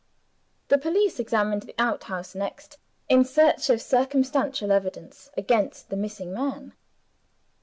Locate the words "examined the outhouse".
1.19-2.33